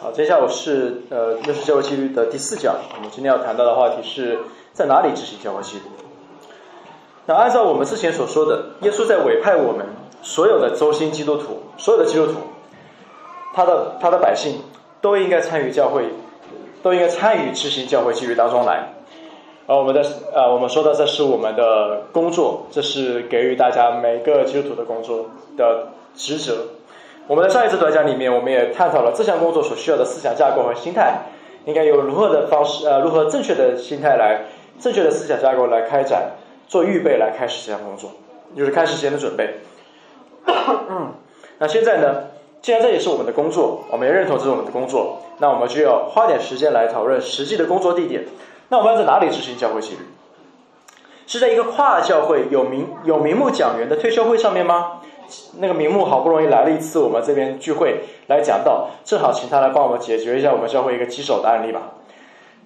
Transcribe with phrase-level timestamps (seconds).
[0.00, 2.74] 好，接下来我是呃认识教会纪律的第四讲。
[2.96, 4.38] 我们今天要谈到的话题是
[4.72, 5.82] 在哪里执行教会纪律？
[7.26, 9.86] 那按照我们之前所说的，耶稣在委派我们
[10.20, 12.34] 所有的周心基督徒，所有的基督徒，
[13.54, 14.58] 他的他的百姓
[15.00, 16.06] 都应该参与教会，
[16.82, 18.94] 都应该参与执行教会纪律当中来。
[19.66, 20.04] 而我们的
[20.34, 25.86] 呃，我们说的这是我们的工作，这是给予大家每个基督徒的工作的
[26.16, 26.66] 职责。
[27.26, 31.20] 我们在上一次短讲里面，我们也探讨了这项工作所需要的思想架构和心态，
[31.64, 34.42] 应该有如何的方式，呃，如何正确的心态来，
[34.78, 36.32] 正确的思想架构来开展，
[36.68, 38.10] 做预备来开始这项工作，
[38.54, 39.54] 就是开始前的准备。
[40.46, 41.14] 嗯
[41.56, 42.24] 那现在呢，
[42.60, 48.24] 既然这也是我们的工作，我们也认同这是我们的工作，那我们就要花点时间来讨论实际的工作地点。
[48.68, 50.00] 那我们要在哪里执行教会纪律？
[51.26, 55.00] 是在一个跨教会有名有名目讲员的退休会上面吗？
[55.58, 61.82] 那个名目好不容易来了一次，我们这边聚会来讲到，正好请他来帮我们解决一下我们教会一个棘手的案例吧。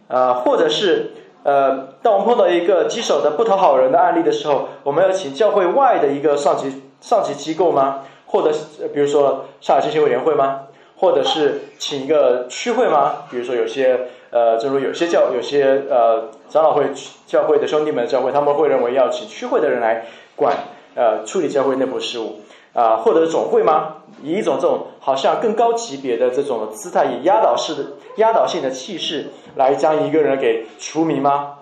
[0.09, 8.05] 呃，或者是呃，当我们碰到一个棘手的不讨好人的案例的时候，我们要请教会外的一个上级上级机构吗？
[8.27, 8.51] 或者
[8.93, 10.61] 比如说上海执行委员会吗？
[10.97, 13.25] 或者是请一个区会吗？
[13.31, 16.85] 比如说有些呃，正如有些教有些呃长老会
[17.27, 20.55] 教会的兄弟们教会，他们会认为要请区会的人来管
[20.99, 22.41] 呃处理教会内部事务。
[22.75, 23.97] 啊，或者总会吗？
[24.23, 27.85] 以一种这种好像更高级别的这种姿态，以压倒式的、
[28.19, 31.57] 压倒性的气势来将一个人给除名吗？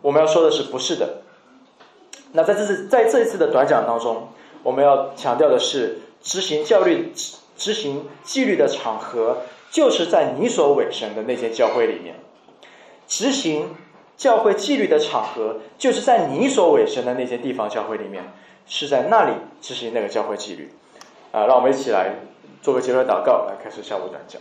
[0.00, 1.22] 我们要说的是不是的。
[2.32, 4.28] 那在这次在这一次的短讲当中，
[4.64, 7.12] 我们要强调的是，执行教律、
[7.56, 9.36] 执行纪律的场合，
[9.70, 12.14] 就是在你所委身的那间教会里面；
[13.06, 13.68] 执行
[14.16, 18.24] 教会纪律的场合，就是在你所委身的那些地方教会里面。
[18.66, 20.72] 是在那里执行那个教会纪律，
[21.32, 22.14] 啊，让我们一起来
[22.62, 24.40] 做个结论祷告，来开始下午短讲。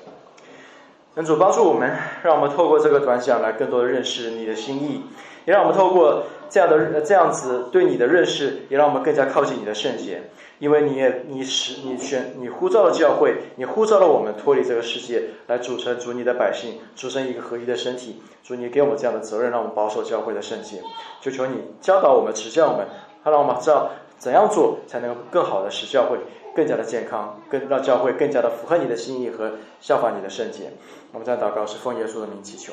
[1.16, 1.94] 能主帮助我们，
[2.24, 5.02] 让我们透过这个短讲来更多的认识你的心意，
[5.44, 10.24] 也让我们透过这样的这样子对你的认识，也让我们更加靠近你的圣洁。
[10.64, 18.24] 因为你也你使你选你呼召了教会，你呼召了我们脱离这个世界，来组成主你的百姓，组成一个合一的身体。
[18.42, 20.82] 主你给我们这样的责任，让我们保守教会的圣洁。
[21.20, 22.88] 就求你教导我们，指教我们，
[23.26, 23.90] 他让我们知道。
[24.20, 26.18] 怎样做才能更好的使教会
[26.56, 30.72] 更加的健康，更让教会更加的符合你的心意和效法你的圣洁？
[31.12, 32.72] 我们在祷告是奉耶稣的名祈求，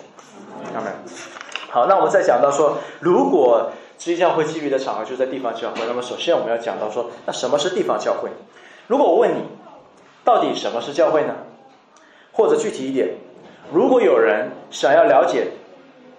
[0.77, 0.93] 阿门。
[1.69, 8.31] 好，那我们再讲到说，如果基督教会基于的场合就在地方教会，那么首先我们要讲到说，那什么是地方教会？
[8.87, 9.43] 如果我问你，
[10.25, 11.35] 到底什么是教会呢？
[12.33, 13.11] 或者具体一点，
[13.71, 15.49] 如果有人想要了解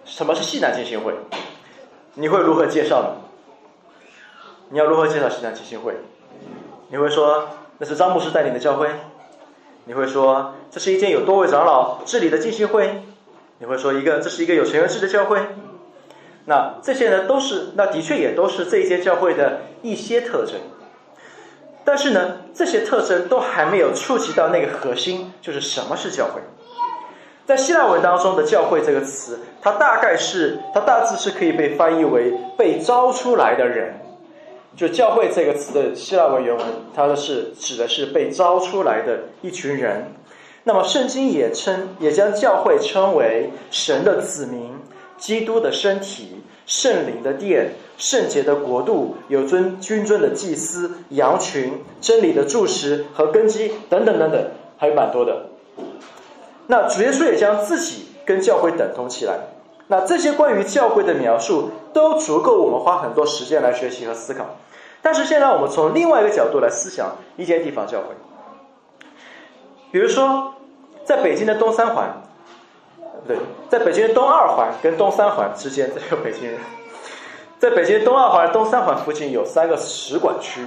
[0.05, 1.11] 什么是西南进行会，
[2.13, 3.15] 你会如何介绍呢？
[4.69, 5.95] 你要如何介绍西南基金会？
[6.89, 7.49] 你会说
[7.79, 8.91] 那是张牧师带领的教会？
[9.85, 13.01] 你会说这是一间有多位长老治理的进信会？
[13.57, 15.39] 你会说一个这是一个有成员制的教会？
[16.45, 20.55] 那这些呢都是那的确也都是这一间教会的一些特征。
[21.83, 26.41] 但是呢，这些特征都还没有触及到那个核心，就是什么是教会？
[27.45, 33.99] 在希腊文当中的“教会”这个词，它大概是它大致是可以被翻译为被招出来的人。
[34.77, 36.65] 就教会这个词的希腊文原文，
[36.95, 40.13] 它的是指的是被招出来的一群人。
[40.63, 44.71] 那么圣经也称，也将教会称为神的子民、
[45.21, 54.47] 基督的身体、圣灵的殿、圣洁的国度、有尊君尊的祭司、羊群、真理的柱石和根基等等等等，
[54.79, 55.45] 还有蛮多的。
[56.65, 59.39] 那主耶稣也将自己跟教会等同起来。
[59.87, 64.57] 那这些关于教会的描述都足够我们花很多时间来学习和思考。
[65.03, 68.15] 但是现在我们从另外一个角度来思想一间地方教会，
[69.91, 70.55] 比如说
[71.03, 72.20] 在北京的东三环，
[73.27, 73.37] 对，
[73.69, 76.59] 在北京东二环跟东三环之间，这个北京人，
[77.59, 80.65] 在北京东二环、东三环附近有三个使馆区，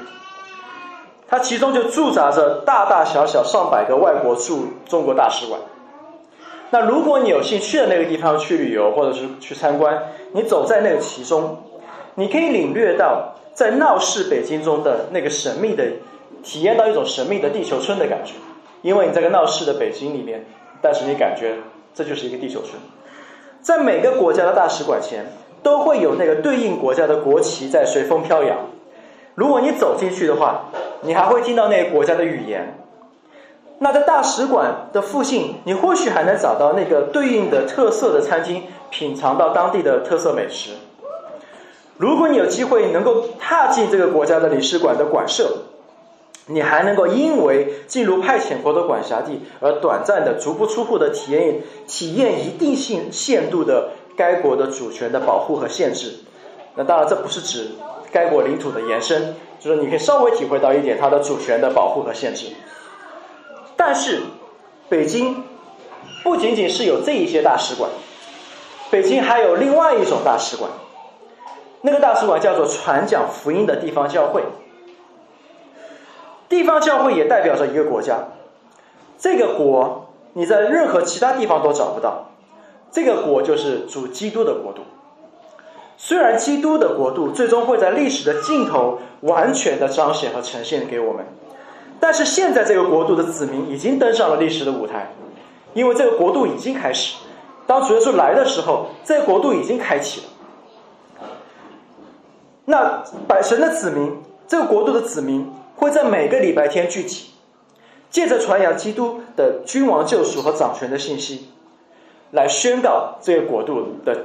[1.28, 5.60] 它其中就驻扎着大大小小上百个外国驻中国大使馆。
[6.70, 10.00] 那如果你有幸去的那个地方去旅游，或者是去参观，
[10.32, 11.56] 你走在那个其中，
[12.14, 15.84] 你可以领略到在闹市北京中的那个神秘的，
[16.42, 18.34] 体验到一种神秘的地球村的感觉。
[18.82, 20.44] 因为你在个闹市的北京里面，
[20.82, 21.56] 但是你感觉
[21.94, 22.72] 这就是一个地球村。
[23.62, 25.26] 在每个国家的大使馆前，
[25.62, 28.58] 都会有那个对应国家的国旗在随风飘扬。
[29.34, 30.66] 如果你走进去的话，
[31.02, 32.78] 你还会听到那个国家的语言。
[33.78, 40.70] 那在大使馆的附近，你或许还能找到那个对应的特色的餐厅，品尝到当地的特色美食。
[41.96, 45.50] 如果你有机会能够踏进这个国家的领事馆的馆舍，
[46.46, 56.20] 你还能够因为进入派遣国的管辖地而短暂的足不出户的体验体验一定性限度的该国的主权的保护和限制。
[56.74, 57.70] 那当然，这不是指
[58.12, 62.48] 该国领土的延伸，就是你可以稍微体会到一点它的主权的保护和限制。
[63.76, 64.20] 但是，
[64.88, 65.42] 北京
[66.22, 67.88] 不仅仅是有这一些大使馆，
[68.90, 70.70] 北京还有另外一种大使馆，
[71.80, 74.42] 那个大使馆叫做传讲福音的地方教会。
[76.48, 78.18] 地方教会也代表着一个国家，
[79.18, 82.26] 这个国你在任何其他地方都找不到，
[82.92, 84.82] 这个国就是主基督的国度。
[85.96, 91.24] 虽然基督的国度最终会在历史的尽头完全的彰显和呈现给我们，
[91.98, 95.12] 但是现在这个国度的子民已经登上了历史的舞台，
[95.72, 97.16] 因为这个国度已经开始。
[97.66, 100.26] 当主耶稣来的时候，这个国度已经开启了。
[102.66, 105.50] 那百神的子民，这个国度的子民。
[105.84, 107.26] 会在每个礼拜天聚集，
[108.08, 111.48] 借着传扬基督的君王救赎和掌权的信息，
[112.30, 114.24] 来宣告这个国度的，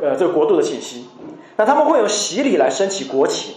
[0.00, 1.08] 呃，这个国度的信息。
[1.56, 3.56] 那他们会有洗礼来升起国旗，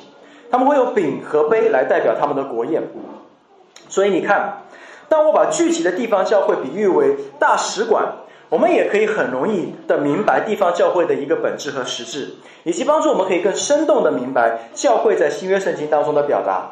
[0.49, 2.81] 他们会用饼和杯来代表他们的国宴。
[3.89, 4.63] 所以你看，
[5.07, 8.11] 当我把聚集的地方教会比喻为大使馆，
[8.49, 16.71] 我们也可以很容易的明白地方教会的一个本质和实质，以及帮助我们可以更生动的明白教会在新约圣经当中的表达。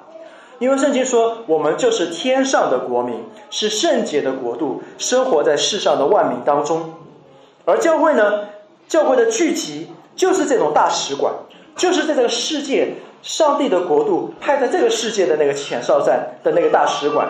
[0.59, 6.93] 因为圣经说，我们就是天上的国民，是圣洁的国度，生活在世上的万民当中。
[7.65, 8.45] 而教会呢，
[8.87, 11.33] 教会的聚集就是这种大使馆，
[11.75, 17.29] 就是在这个世界，上帝的国度派在这个世界的那个前哨站的那个大使馆。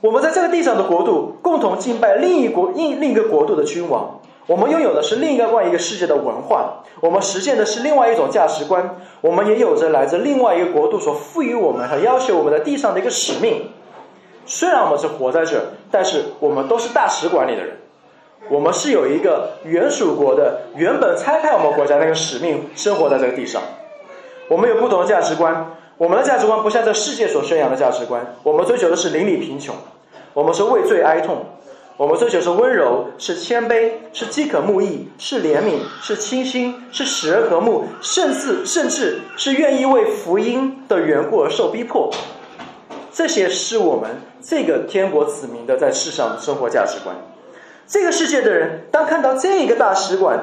[0.00, 4.20] 我们在这个地上的国度，共同敬拜另一国、另另一个国度的君王。
[4.48, 13.70] 我们拥有的是另一个外一个世界的文化，我们实现的是另外一种价值观，我们也有着来自另外一个国度所赋予我们和要求我们的地上的一个使命。
[14.46, 17.76] 虽然我们是活在这，但是我们都是大使馆里的人，
[18.48, 23.60] 我们是有一个原属国的、原本拆开我们国家那个使命，生活在这个地上。
[24.48, 29.74] 我们有不同的价值观，我们的价值观不像这世界所宣扬的价值观，我们追求的是邻里贫穷，
[30.32, 31.44] 我们是畏罪哀痛。
[31.98, 42.08] 我们追求是温柔，是谦卑，是饥渴慕义，是怜悯，是清新，是使人和睦，甚至甚至是愿意为福音的缘故而受逼迫。
[43.12, 44.08] 这些是我们
[44.40, 47.16] 这个天国子民的在世上的生活价值观。
[47.88, 50.38] 这个世界的人，当看到这个大使馆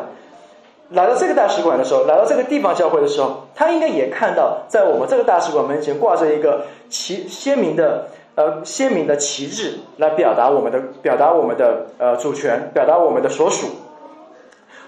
[0.90, 8.10] 来到这个大使馆的时候，来到这个地方教会的时候，他应该也看到，在我们这个大使馆门前挂着一个其鲜明的。
[8.36, 13.68] 呃，鲜明的旗帜来表达我们的表达我们的呃主权，表达我们的所属。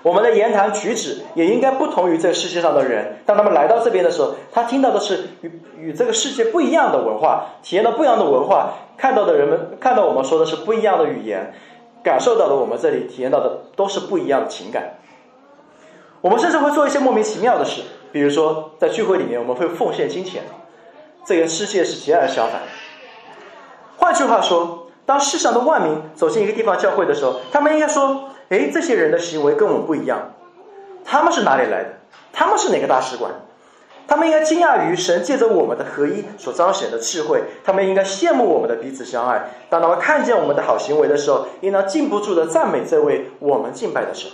[0.04, 3.18] 我们的言谈举止也应该不同于这个世界上的人。
[3.26, 11.54] 当他们来到这边的时候，他听到的是与与这个世界不一样的文化，体验到不一样的文化，看到的人们看到我们说的是不一样的语言，
[12.04, 14.98] 感受到的我们这里体验到的都是不一样的情感。
[16.22, 20.44] 我们甚至会做一些莫名其妙的事，比如说在聚会里面我们会奉献金钱，
[21.26, 22.62] 这个世界是截然相反。
[24.08, 30.32] 换句话说，当世上的万民走进一个地方教会的时候，他们应该说：“哎，这些人的行为跟我们不一样，
[31.04, 31.90] 他们是哪里来的？
[32.32, 33.30] 他们是哪个大使馆？
[34.08, 39.50] 他们应该惊讶于神借着我们的合一所彰显的智慧，他们应该羡慕我们的彼此相爱。
[39.70, 44.32] 当他们看见我们的好行为的时候，应当禁不住的赞美这位我们敬拜的神。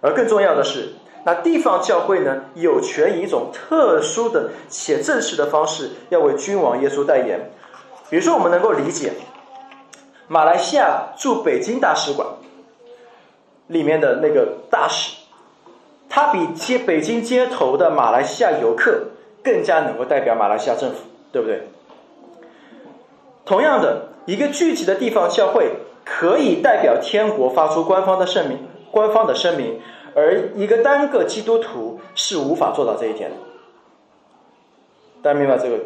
[0.00, 0.94] 而更重要的是，
[1.26, 7.50] 那地方教会呢，有权以一种特殊的且正式的方式，要为君王耶稣代言。”
[8.10, 9.12] 比如说，我们能够理解，
[10.28, 12.26] 马来西亚驻北京大使馆
[13.66, 15.16] 里面的那个大使，
[16.08, 19.04] 他比街北京街头的马来西亚游客
[19.42, 20.96] 更加能够代表马来西亚政府，
[21.32, 21.66] 对不对？
[23.44, 25.72] 同样的，一个聚集的地方教会
[26.04, 28.58] 可以代表天国发出官方的声明，
[28.90, 29.80] 官方的声明，
[30.14, 33.36] 而一个单个基督徒是无法做到这一点的。
[35.22, 35.78] 大家明白这个？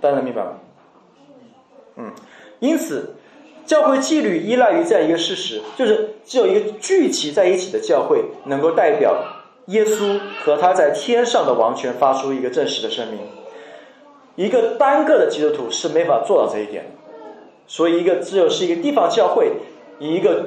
[0.00, 0.52] 大家明白吗？
[1.96, 2.12] 嗯，
[2.60, 3.14] 因此，
[3.64, 9.16] 教会纪律依赖于这样一个事实，就是只有一个聚集在一起的教会，能够代表
[9.66, 13.18] 耶稣和他在天上的王权发出一个正式的声明。
[14.36, 16.84] 一个单个的基督徒是没法做到这一点，
[17.66, 19.50] 所以一个只有是一个地方教会，
[19.98, 20.44] 以一个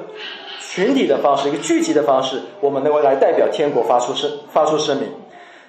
[0.60, 5.08] 群体的方式，一个聚集的方式，我们能够来代表天国发出声发出声明。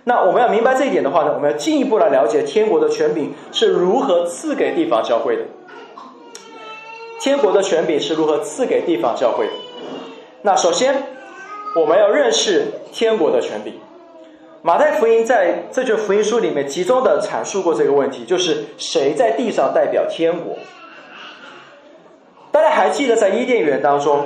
[0.04, 5.42] 那我们要明白这一点的话呢，我们要进一步来了解天国的权柄是如何赐给地方教会的。
[7.22, 9.54] 天国的权柄是如何赐给地方教会的？
[10.42, 11.04] 那首先，
[11.76, 13.76] 我们要认识天国的权柄。
[14.64, 20.58] 马太福音在这卷福音书里面集中的阐述过这个问题，就是谁在地上代表天国？
[22.52, 24.26] 大家还记得在伊甸园当中，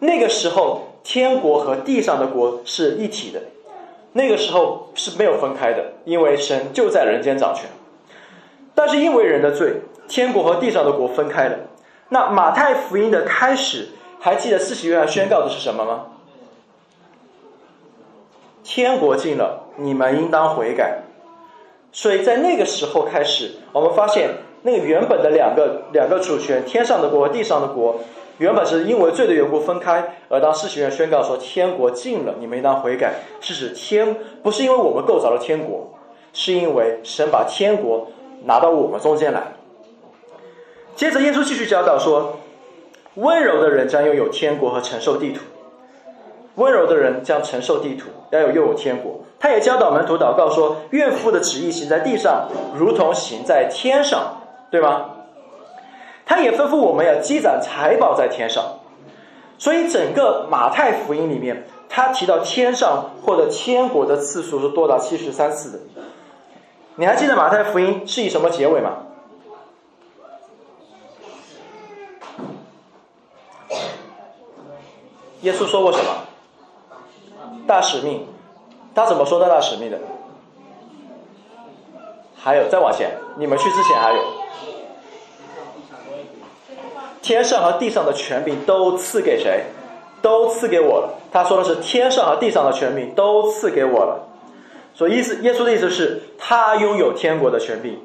[0.00, 3.40] 那个时候天国和地上的国是一体的，
[4.14, 7.66] 那个时候是没有分开的，因为神就在人间掌权。
[8.74, 9.74] 但是因为人的罪，
[10.08, 11.56] 天国和地上的国分开了。
[12.12, 13.88] 那马太福音的开始，
[14.20, 16.08] 还记得四喜约翰宣告的是什么吗？
[18.62, 21.04] 天国近了，你们应当悔改。
[21.90, 24.28] 所以在那个时候开始，我们发现
[24.60, 28.00] 那个原本的两个两个主权，天上的国和地上的国，
[28.36, 30.16] 原本是因为罪的缘故分开。
[30.28, 35.90] 而当世袭院宣告说天国近了，你们应当悔改，是指天不是因为我们构造了天国，
[36.34, 38.08] 是因为神把天国
[38.44, 39.51] 拿到我们中间来。
[41.02, 42.38] 接着耶稣继续教导说，
[43.16, 45.40] 温柔的人将拥有天国和承受地土。
[46.54, 49.24] 温柔的人将承受地土，要有拥有天国。
[49.40, 52.46] 他也教导门徒祷告说：“愿父的旨意行在地上，
[52.78, 55.06] 如同行在天上，对吗？”
[56.24, 58.62] 他也吩咐我们要积攒财宝在天上。
[59.58, 65.80] 所以整个马太福音里面，他提到天上或者天国的次数是多达七十三次的。
[66.94, 68.98] 你还记得马太福音是以什么结尾吗？
[75.42, 76.06] 耶稣说过什么？
[77.66, 78.26] 大使命，
[78.94, 79.98] 他怎么说的大使命的？
[82.36, 84.22] 还有再往前，你们去之前还有，
[87.20, 89.64] 天上和地上的权柄都赐给谁？
[90.20, 91.14] 都赐给我了。
[91.32, 94.28] 他说的是天上和地上的权柄都赐给我了。
[94.94, 97.98] 所以意思，耶稣的意思是，他拥有天国的权柄。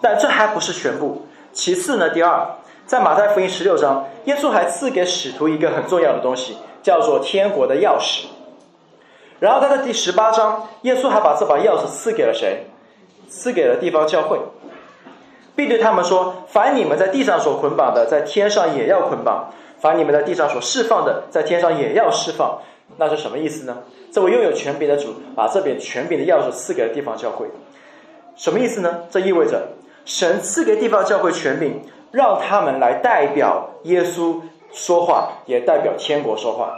[0.00, 1.26] 但这还不是全部。
[1.52, 2.48] 其次呢，第二，
[2.92, 8.26] 在马太福音十六章，耶稣还赐给使徒一个很重要的东西，叫做天国的钥匙。
[9.40, 12.66] 然后他在第十八章，耶稣还把这把钥匙赐给了谁？
[13.30, 14.38] 赐给了地方教会，
[15.56, 22.58] 并对他们说：“凡你们在地上所捆绑的，在天上也要捆绑；凡你们在地上所释放的，在天上也要释放。”
[22.98, 23.78] 那是什么意思呢？
[24.12, 27.46] 这位拥有权柄的主把这柄权柄的钥匙赐给了地方教会，
[28.36, 29.04] 什么意思呢？
[29.10, 29.68] 这意味着
[30.04, 31.80] 神赐给地方教会权柄，
[32.12, 34.36] 让他们来代表耶稣
[34.72, 36.72] 说话，也代表天国说话。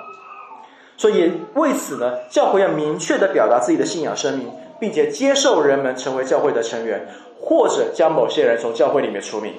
[0.96, 4.48] 所以为此呢，教会要明确的表达自己的信仰声明，
[4.78, 7.06] 并且接受人们成为教会的成员，
[7.40, 9.52] 或者将某些人从教会里面除名。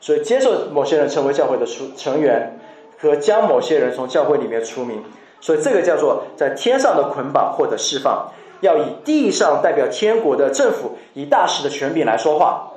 [0.00, 2.58] 所以接受某些人成为教会的出成员，
[2.98, 5.02] 和将某些人从教会里面除名。
[5.40, 12.69] 所以这个叫做在天上的捆绑或者释放，要以地上代表天国的政府以大使的权柄来说话。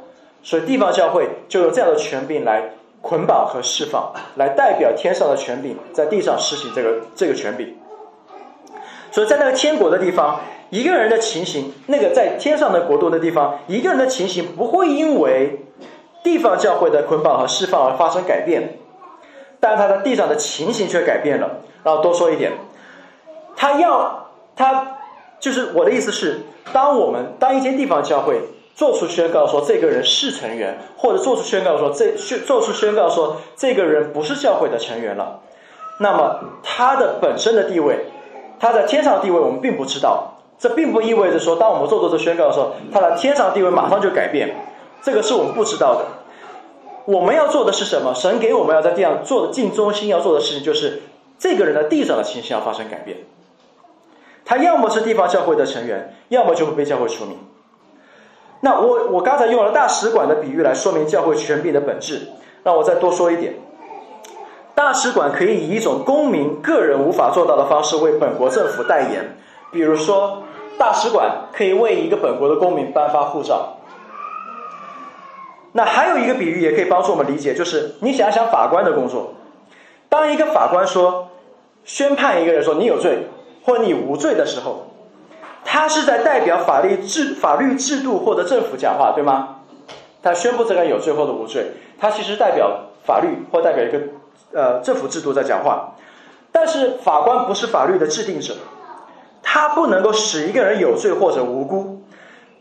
[0.43, 2.69] 所以地方教会就用这样的权柄来。
[3.05, 7.75] 捆绑和释放，来代表天上的权柄，在地上实行这个这个权柄。
[9.11, 15.65] 所以在那个天国的地方，一个人的情形，那个在天上的国度的地方，一个人的情形不会因为
[16.23, 18.77] 地方教会的捆绑和释放而发生改变，
[19.59, 21.57] 但他的地上的情形却改变了。
[21.83, 22.53] 然后多说一点，
[23.57, 24.95] 他要他
[25.41, 26.39] 就是我的意思是，
[26.71, 28.39] 当我们当一些地方教会。
[28.75, 35.39] 做出宣告说这个人是成员，或者做出宣告说这宣做出宣告说这个人不是教会的成员了，
[35.99, 38.05] 那么他的本身的地位，
[38.59, 40.29] 他在天上地位我们并不知道。
[40.59, 44.55] 这并不意味着说，当我们做出这宣告的时候，他的天上地位马上就改变，
[45.01, 46.05] 这个是我们不知道的。
[47.03, 48.13] 我们要做的是什么？
[48.13, 51.01] 神给我们要在地上做的尽中心要做的事情，就是
[51.37, 53.17] 这个人的地上的情形要发生改变。
[54.45, 57.37] 他要么是地方教会的成员，要么就会被教会除名。
[58.63, 62.21] 那我我刚才用了大使馆的比喻来说明教会权柄的本质，
[62.63, 63.55] 让我再多说一点。
[64.73, 69.35] 大使馆可以以一种公民个人无法做到的方式为本国政府代言，
[69.69, 70.43] 比如说，
[70.77, 73.75] 大使馆可以为一个本国的公民颁发护照。
[75.73, 79.33] 那还有一个比喻也可以帮助我们理解，就是你想想法官的工作，
[80.07, 81.27] 当一个法官说
[81.83, 83.27] 宣判一个人说你有罪
[83.65, 84.87] 或你无罪的时候。
[85.65, 89.59] 他是在代表法律制、法律制度或者政府讲话，对吗？
[90.21, 93.99] 他宣布这个人有罪或者无罪，他其实代表法律或代表一个
[94.53, 95.95] 呃政府制度在讲话。
[96.51, 98.53] 但是法官不是法律的制定者，
[99.41, 102.03] 他不能够使一个人有罪或者无辜，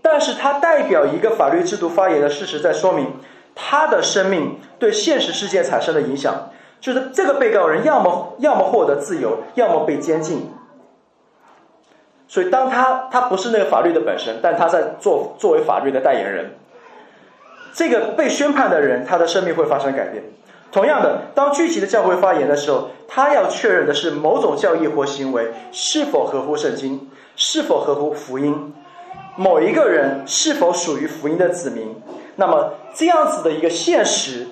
[0.00, 3.12] 但是他代表一个法律制度发言的事实，在说明
[3.54, 6.34] 他的生命对现实世界产生的影响，
[6.80, 10.50] 就是这个被告人要么要么获得自由，要么被监禁。
[12.32, 16.50] 所以，当他他不是那个法律的本身，但他在做作为法律的代言人。
[17.74, 20.24] 这个被宣判的人，他的生命会发生改变。
[20.70, 28.72] 同样的，当具体的教会发言的时候，他要确认的是某种教义或行为是否合乎圣经，是否合乎福音，
[29.36, 31.94] 某一个人是否属于福音的子民。
[32.36, 34.46] 那么这样子的一个现实，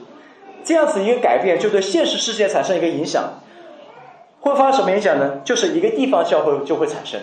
[0.63, 3.41] 这样子一个改变，就对现实世界产生一个影响。
[4.41, 5.41] 会发生什么影响呢？
[5.45, 7.19] 就是一个地方教会就会产生。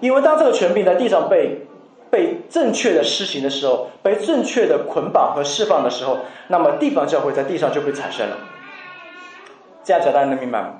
[0.00, 1.62] 因为当这个权柄在地上被。
[2.08, 8.36] 被正确的施行的时候，被正确的捆绑和释放的时候，那么地方教会在地上就会产生了。
[9.82, 10.74] 这样讲大家能明白吗？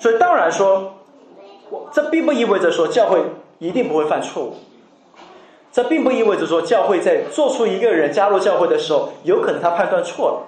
[0.00, 0.96] 所以当然说，
[1.92, 3.22] 这并不意味着说教会
[3.58, 4.56] 一定不会犯错误。
[5.72, 10.42] 这并不意味着说教会在做出一个人加入教会的时候，有可能他判断错了，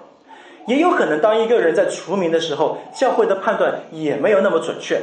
[0.67, 5.01] 也有可能当一个人在除名的时候，教会的判断也没有那么准确，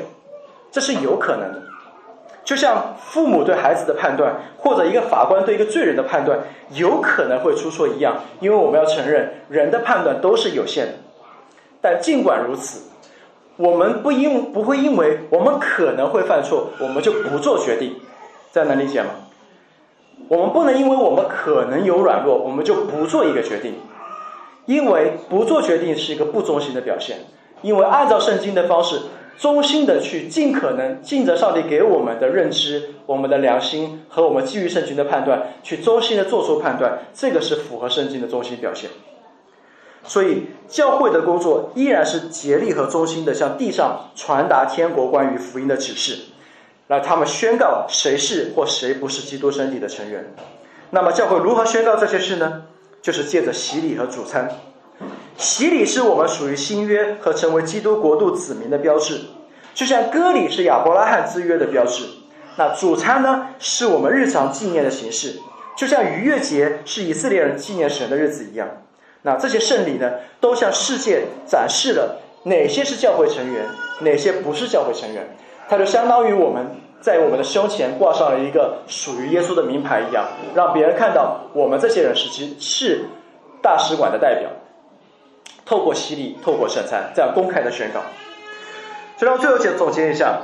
[0.75, 1.61] 这是有可能的。
[2.43, 6.37] 就像父母对孩子的判断，或者一个法官对一个罪人的判断，
[6.71, 10.93] 有可能会出错一样，因为我们要承认人的判断都是有限的。
[11.81, 12.89] 但尽管如此，
[13.55, 17.95] 我们不因不会因为我们可能会犯错，我们就不做决定，
[18.51, 19.11] 这样能理解吗？
[20.27, 23.75] 我们不能因为我们可能有软弱，我们就不做一个决定，
[24.65, 27.19] 因为不做决定是一个不忠心的表现，
[27.61, 28.99] 因为按照圣经的方式。
[29.37, 38.89] 衷心的去尽可能尽着上帝给我们的认知、我们的良心和我们基于圣经的判断，去衷心的做出判断，这个是符合圣经的中心表现。
[40.03, 46.25] 所以，教会的工作依然是竭力和忠心的向地上传达天国关于福音的指示，
[46.87, 50.33] 让他们宣告谁是或谁不是基督身体的成员。
[50.91, 52.63] 那么，教会如何宣告这些事呢？
[53.01, 54.49] 就是借着洗礼和主餐。
[55.37, 59.19] 洗礼是我们属于新约和成为基督国度子民的标志，
[59.73, 62.05] 就像割礼是亚伯拉罕之约的标志。
[62.57, 65.39] 那主餐呢，是我们日常纪念的形式，
[65.75, 68.65] 就像逾越节是以色列人纪念神的日子一样。
[69.23, 73.65] 那这些圣礼呢，都向世界展示了哪些是教会成员，
[73.99, 75.35] 哪些不是教会成员。
[75.67, 76.65] 它就相当于我们
[77.01, 83.05] 在我们的胸前挂上了一个属于耶稣的名牌一样，让别人看到我们这些人是其是
[83.61, 84.49] 大使馆的代表。
[85.65, 88.01] 透过洗礼，透过圣餐，这样公开的宣告。
[89.17, 90.41] 所以，我最后总总结一下，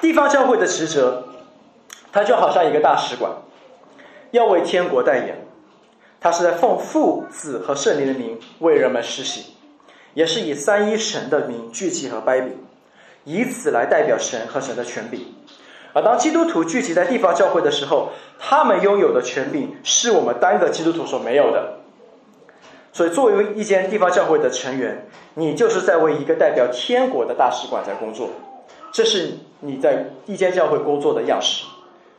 [0.00, 1.24] 地方教会的职责，
[2.12, 3.32] 它就好像一个大使馆，
[4.32, 5.46] 要为天国代言。
[6.20, 9.54] 它是在奉父、子和圣灵的名为人们施洗，
[10.14, 12.58] 也是以三一神的名聚集和掰饼，
[13.24, 15.34] 以此来代表神和神的权柄。
[15.92, 21.83] 而当基督徒聚集在地方教会的时候，他们拥有的权柄是我们单个基督徒所没有的。
[22.94, 25.04] 所以，作为一间地方教会的成员，
[25.34, 28.30] 你就是在为一个代表天国的大使馆在工作，
[28.92, 31.66] 这是你在一间教会工作的样式。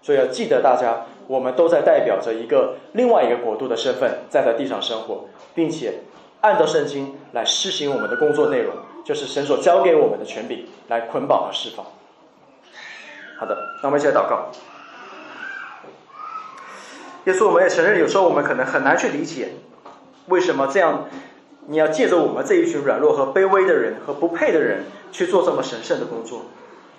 [0.02, 5.94] 所以要记得，大家我们都在代表着一个另外一个国度的身份，在在地上生活，并且
[6.42, 11.86] 按照圣经来施行我们的工作内容，就是神所交给我们的权柄来捆绑和释放。
[13.40, 14.52] 好的，那我们一起来祷告。
[17.24, 19.54] 耶稣，我们也承认，有时候我们可能很难去理解。
[20.28, 21.08] 为什么这样？
[21.68, 26.44] 你要借着我们这一群软弱和卑微的人和不配的人去做这么神圣的工作？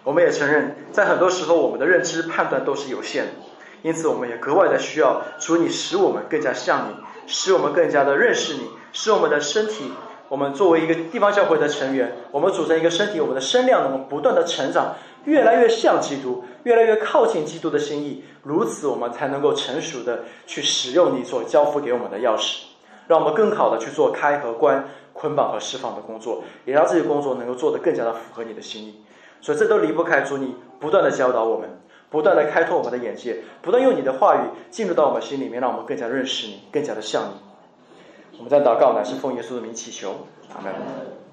[0.02, 3.30] 我们也承认，在很多时候我们的认知判断都是有限的，
[3.82, 6.94] 因此我们也格外的需要主你使我们更加像你，
[7.28, 9.92] 使我们更加的认识你，使我们的身体，
[10.28, 22.64] 我们作为一个地方教会的成员，我们组成一个身体，我们的身量能够不断的成长，越来越像基督，越来越靠近基督的心意，如此我们才能够成熟的去使用你所交付给我们的钥匙。
[23.08, 29.02] 让我们更好的去做开和关、捆绑和释放的工作，也让这些工作能够做得更加的符合你的心意。
[29.40, 31.78] 所以这都离不开主你不断的教导我们，
[32.10, 34.40] 不断的开拓我们的眼界，不断用你的话语
[34.70, 38.38] 进入到我们心里面，让我们更加认识你，更加的像你。
[38.38, 41.25] 我们在祷告乃是奉耶稣的名祈求，阿门。